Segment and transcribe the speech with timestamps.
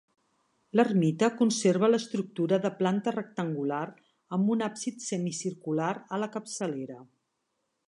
[0.77, 3.83] L'ermita conserva l'estructura de planta rectangular
[4.39, 6.99] amb un absis semicircular a la capçalera.